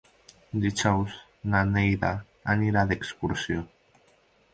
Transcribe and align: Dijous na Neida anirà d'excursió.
Dijous 0.61 1.17
na 1.55 1.61
Neida 1.73 2.13
anirà 2.55 2.87
d'excursió. 2.93 3.63